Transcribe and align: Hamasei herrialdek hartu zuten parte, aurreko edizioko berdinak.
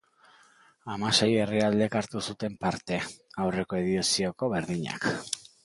Hamasei 0.93 1.27
herrialdek 1.41 1.97
hartu 1.99 2.23
zuten 2.31 2.57
parte, 2.65 2.99
aurreko 3.45 3.81
edizioko 3.83 4.51
berdinak. 4.59 5.11